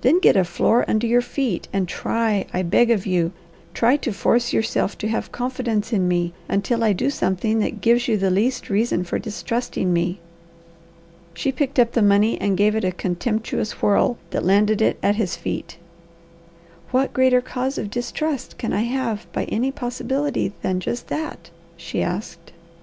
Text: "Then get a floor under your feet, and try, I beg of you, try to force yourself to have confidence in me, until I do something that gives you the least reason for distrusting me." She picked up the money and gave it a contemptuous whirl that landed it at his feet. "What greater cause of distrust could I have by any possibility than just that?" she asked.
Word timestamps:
"Then 0.00 0.20
get 0.20 0.38
a 0.38 0.44
floor 0.44 0.86
under 0.88 1.06
your 1.06 1.20
feet, 1.20 1.68
and 1.70 1.86
try, 1.86 2.46
I 2.50 2.62
beg 2.62 2.90
of 2.90 3.04
you, 3.04 3.32
try 3.74 3.98
to 3.98 4.10
force 4.10 4.50
yourself 4.50 4.96
to 4.96 5.08
have 5.08 5.30
confidence 5.32 5.92
in 5.92 6.08
me, 6.08 6.32
until 6.48 6.82
I 6.82 6.94
do 6.94 7.10
something 7.10 7.58
that 7.58 7.82
gives 7.82 8.08
you 8.08 8.16
the 8.16 8.30
least 8.30 8.70
reason 8.70 9.04
for 9.04 9.18
distrusting 9.18 9.92
me." 9.92 10.18
She 11.34 11.52
picked 11.52 11.78
up 11.78 11.92
the 11.92 12.00
money 12.00 12.40
and 12.40 12.56
gave 12.56 12.74
it 12.74 12.84
a 12.86 12.90
contemptuous 12.90 13.82
whirl 13.82 14.16
that 14.30 14.46
landed 14.46 14.80
it 14.80 14.96
at 15.02 15.16
his 15.16 15.36
feet. 15.36 15.76
"What 16.90 17.12
greater 17.12 17.42
cause 17.42 17.76
of 17.76 17.90
distrust 17.90 18.56
could 18.56 18.72
I 18.72 18.80
have 18.84 19.30
by 19.34 19.44
any 19.44 19.70
possibility 19.72 20.54
than 20.62 20.80
just 20.80 21.08
that?" 21.08 21.50
she 21.76 22.02
asked. 22.02 22.50